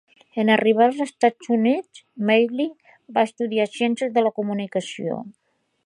[0.43, 2.01] En arribar als Estats Units,
[2.31, 2.67] Meili
[3.19, 5.25] va estudiar ciències de la comunicació.